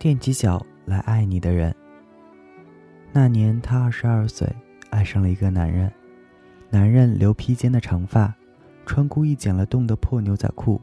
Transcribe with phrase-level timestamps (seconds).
[0.00, 1.76] 踮起脚来爱你的人。
[3.12, 4.48] 那年他二十二岁，
[4.88, 5.92] 爱上了一个男人。
[6.70, 8.34] 男人留披肩的长发，
[8.86, 10.80] 穿故意剪了洞的破牛仔裤，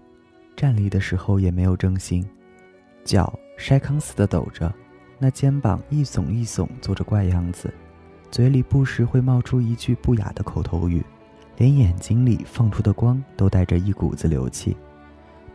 [0.56, 2.24] 站立的时候也没有正形，
[3.04, 4.72] 脚筛糠似的抖着，
[5.18, 7.74] 那肩膀一耸一耸，做着怪样子，
[8.30, 11.04] 嘴里不时会冒出一句不雅的口头语，
[11.56, 14.78] 连眼睛里放出的光都带着一股子流气。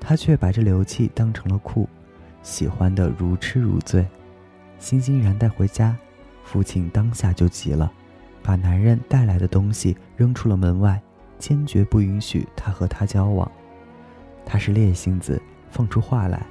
[0.00, 1.88] 他却把这流气当成了酷。
[2.42, 4.06] 喜欢的如痴如醉，
[4.78, 5.96] 欣欣然带回家，
[6.44, 7.90] 父亲当下就急了，
[8.42, 11.00] 把男人带来的东西扔出了门外，
[11.38, 13.50] 坚决不允许他和他交往。
[14.44, 16.44] 他是烈性子，放出话来，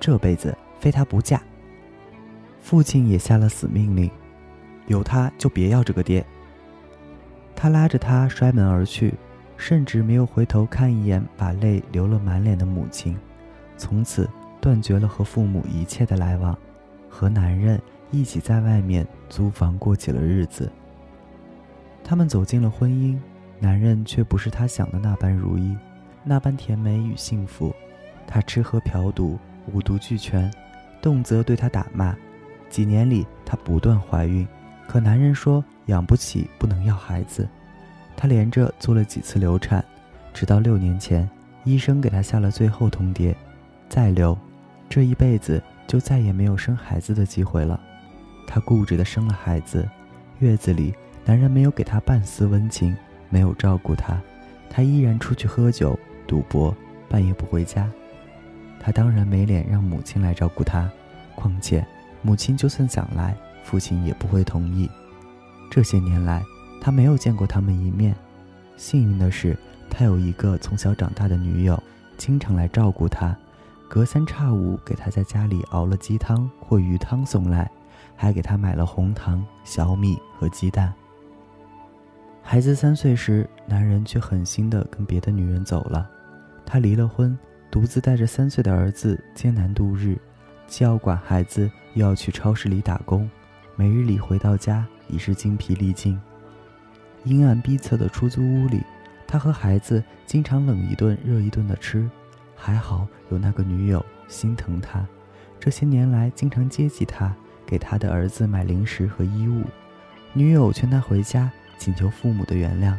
[0.00, 1.40] 这辈子非他不嫁。
[2.60, 4.10] 父亲也下了死命令，
[4.86, 6.24] 有他就别要这个爹。
[7.54, 9.12] 他拉着他摔门而去，
[9.58, 13.16] 甚至没有回头看一眼把泪流了满脸的母亲，
[13.76, 14.28] 从此。
[14.66, 16.58] 断绝了和父母一切的来往，
[17.08, 20.68] 和男人一起在外面租房过起了日子。
[22.02, 23.16] 他们走进了婚姻，
[23.60, 25.76] 男人却不是他想的那般如意，
[26.24, 27.72] 那般甜美与幸福。
[28.26, 29.38] 他吃喝嫖赌，
[29.72, 30.52] 五毒俱全，
[31.00, 32.16] 动辄对他打骂。
[32.68, 34.44] 几年里，她不断怀孕，
[34.88, 37.48] 可男人说养不起，不能要孩子。
[38.16, 39.84] 她连着做了几次流产，
[40.34, 41.30] 直到六年前，
[41.62, 43.32] 医生给她下了最后通牒：
[43.88, 44.36] 再留。
[44.88, 47.80] 这一辈子就再也没有生孩子的机会了。
[48.46, 49.88] 她固执地生了孩子，
[50.38, 52.96] 月子里男人没有给她半丝温情，
[53.28, 54.20] 没有照顾她，
[54.70, 56.74] 她依然出去喝酒、赌博，
[57.08, 57.90] 半夜不回家。
[58.80, 60.88] 她当然没脸让母亲来照顾她，
[61.34, 61.84] 况且
[62.22, 64.88] 母亲就算想来，父亲也不会同意。
[65.70, 66.42] 这些年来，
[66.80, 68.14] 他没有见过他们一面。
[68.76, 69.56] 幸运的是，
[69.90, 71.82] 他有一个从小长大的女友，
[72.16, 73.36] 经常来照顾他。
[73.88, 77.70] 隔三差五给他在家里熬了鸡汤或鱼汤送来，
[78.16, 80.92] 还给他买了红糖、小米和鸡蛋。
[82.42, 86.08] 孩子三岁时，男人却狠心地跟别的女人走了，
[86.64, 87.36] 他离了婚，
[87.70, 90.18] 独自带着三岁的儿子艰难度日，
[90.66, 93.28] 既要管孩子，又要去超市里打工，
[93.76, 96.20] 每日里回到家已是精疲力尽。
[97.24, 98.80] 阴暗逼仄的出租屋里，
[99.26, 102.08] 他和孩子经常冷一顿热一顿的吃。
[102.56, 105.06] 还好有那个女友心疼他，
[105.60, 107.32] 这些年来经常接济他，
[107.64, 109.62] 给他的儿子买零食和衣物。
[110.32, 112.96] 女友劝他回家，请求父母的原谅，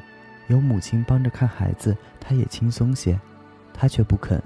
[0.48, 3.20] 有母亲帮着看孩子，他也轻松些。
[3.74, 4.42] 他却不肯，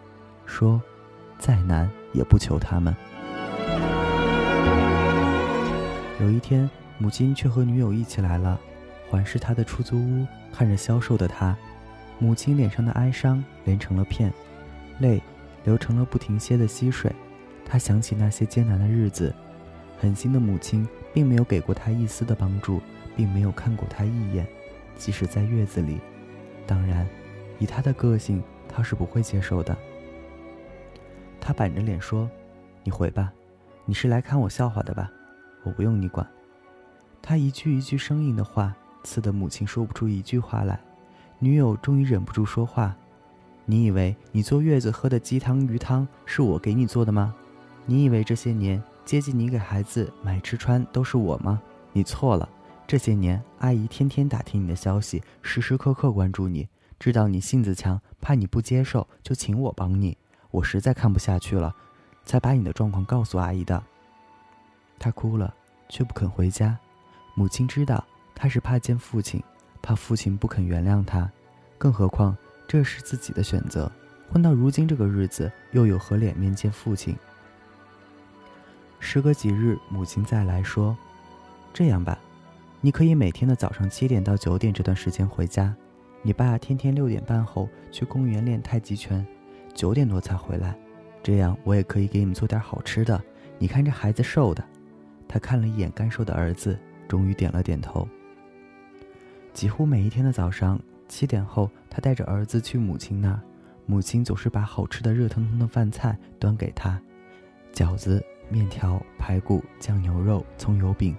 [0.46, 0.82] 说
[1.40, 2.94] ：“再难也不求他们。”
[6.20, 8.60] 有一天，母亲却和女友一起来了，
[9.10, 11.56] 环视他的出租屋，看着消瘦的他，
[12.20, 14.34] 母亲脸上的哀伤连成了片。
[15.02, 15.22] 泪
[15.66, 17.12] 流成了不停歇的溪水，
[17.66, 19.34] 他想起那些艰难的日子，
[20.00, 22.80] 狠心的母亲并没有给过他一丝的帮助，
[23.16, 24.48] 并没有看过他一眼，
[24.96, 26.00] 即使在月子里。
[26.66, 27.06] 当然，
[27.60, 29.78] 以他的个性，他是不会接受的。
[31.40, 32.30] 他板着脸说
[32.86, 33.34] ：“你回吧，
[33.86, 35.12] 你是来看我笑话的吧？
[35.64, 36.26] 我不用你管。”
[37.22, 40.80] 他一句一句生硬的话，刺得母亲说不出一句话来。
[41.40, 42.96] 女友终于忍不住说话。
[43.66, 47.34] 你以为你坐月子喝的鸡汤鱼汤是我给你做的吗？
[47.86, 51.62] 你以为这些年接济你给孩子买吃穿都是我吗？
[51.94, 52.48] 你错了。
[52.88, 56.68] 这些年，阿姨天天打听你的消息，时时刻刻关注你，
[57.00, 60.18] 知道你性子强，怕你不接受，就请我帮你。
[60.50, 61.74] 我实在看不下去了，
[62.26, 63.82] 才把你的状况告诉阿姨的。
[65.00, 65.54] 她哭了，
[65.88, 66.78] 却不肯回家。
[67.34, 68.04] 母亲知道
[68.36, 69.42] 她是怕见父亲，
[69.82, 71.32] 怕父亲不肯原谅她，
[71.78, 72.36] 更何况。
[72.72, 73.92] 这是自己的选择，
[74.30, 77.14] 混到如今这个日子，又有何脸面见父亲？
[78.98, 80.98] 时隔几日，母亲再来说
[81.76, 82.18] ：“这样吧，
[82.80, 85.76] 你可以每天的早上七点到九点这段时间回家，
[86.22, 89.28] 你爸天天六点半后去公园练太极拳，
[89.74, 90.74] 九点多才回来，
[91.22, 93.22] 这样我也可以给你们做点好吃的。
[93.60, 94.64] 你看这孩子瘦的。”
[95.28, 96.80] 他看了一眼干瘦的儿子，
[97.10, 98.08] 终于点了点头。
[99.52, 100.80] 几乎每一天的早上。
[101.12, 103.42] 七点后，他带着儿子去母亲那儿，
[103.86, 106.98] 母亲总是把好吃的热腾腾的饭菜端给他，
[107.74, 111.14] 饺子、面条、排骨、酱牛肉、葱油饼，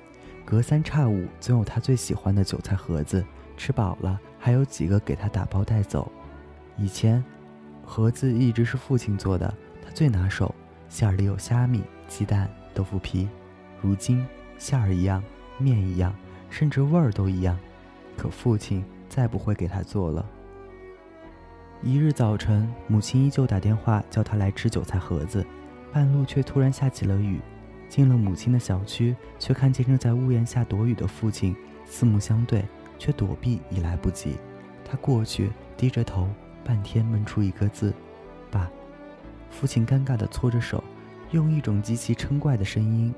[0.47, 3.23] 隔三差五总有他最喜欢的韭菜盒子。
[3.55, 6.11] 吃饱了，还有几个给他打包带走。
[6.79, 7.23] 以前，
[7.85, 9.55] 盒子一直是父亲做的，
[9.85, 10.55] 他最拿手，
[10.89, 13.29] 馅儿里有虾米、鸡蛋、豆腐皮。
[13.79, 15.23] 如今，馅儿一样，
[15.59, 16.15] 面一样，
[16.49, 17.59] 甚至味儿都一样，
[18.17, 18.83] 可父亲。
[19.13, 20.25] 再不会给他做了。
[21.83, 25.45] 一日早晨，母亲依旧打电话叫他来吃韭菜盒子，
[25.93, 27.39] 半路却突然下起了雨，
[27.91, 31.55] 进了母亲的小区，却看见正在屋檐下躲雨的父亲，
[31.85, 32.65] 四目相对，
[32.99, 34.39] 却躲避已来不及。
[34.83, 36.27] 他过去，低着头，
[36.65, 37.93] 半天闷出一个字
[38.51, 38.71] ：“爸。”
[39.51, 40.83] 父亲尴尬地搓着手，
[41.33, 43.15] 用一种极其嗔怪的声音：“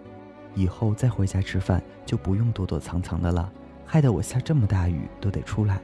[0.57, 3.53] 以后再回家吃饭，就不用躲躲藏藏的了，
[3.87, 5.81] 害得我下这么大雨都得出来。”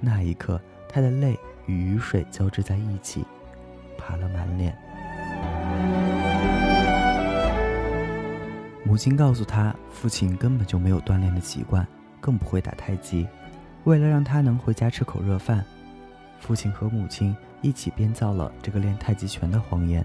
[0.00, 3.24] 那一刻，他的泪与雨水交织在一起，
[3.96, 4.76] 爬了满脸。
[8.84, 11.86] 母亲告诉他，父亲根本就没有锻炼的习惯，
[12.20, 13.26] 更不会打太极。
[13.84, 15.64] 为了让他能回家吃口热饭，
[16.40, 20.04] 父亲和母亲一起编造了这个练太极拳的谎言。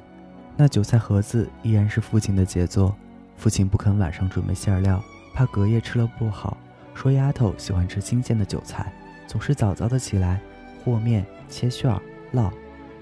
[0.55, 2.95] 那韭菜盒子依然是父亲的杰作。
[3.35, 5.03] 父亲不肯晚上准备馅料，
[5.33, 6.57] 怕隔夜吃了不好，
[6.97, 8.91] 说丫头喜欢吃新鲜的韭菜。
[9.27, 10.41] 总是早早的起来
[10.83, 12.01] 和面、切馅儿、
[12.33, 12.49] 烙，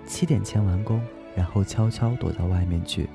[0.05, 0.99] 七点前完工，
[1.35, 3.07] 然后悄悄躲到外面去。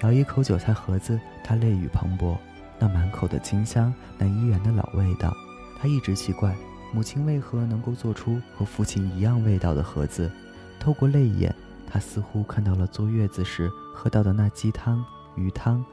[0.00, 2.36] 咬一口韭菜盒子，他泪雨磅礴，
[2.78, 5.34] 那满口的清香，那依然的老味道。
[5.78, 6.54] 他一直奇怪，
[6.94, 10.30] 母亲为何能够做出和父亲一样味道的盒子。
[10.78, 11.52] 透过泪眼，
[11.90, 15.04] 他似乎看到了坐月子时喝到的那鸡汤、
[15.34, 15.84] 鱼汤，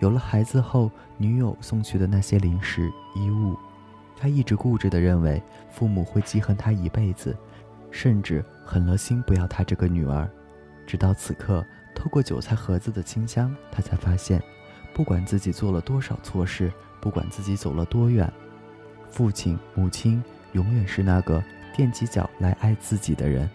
[0.00, 3.54] 有了孩子后女友送去的那些零食、衣物。
[4.18, 7.36] 他一直固执地认为父母会记恨他一辈子，
[7.90, 10.28] 甚至狠了心不要他这个女儿。
[10.86, 14.42] 直到此刻，透过韭菜盒子的清香，他才发现，
[14.92, 18.30] 不管自己做了多少错事，不管自己走了多远，
[19.10, 20.22] 父亲、母亲
[20.52, 21.42] 永远是那个
[21.76, 23.48] 踮起脚来爱自己的人。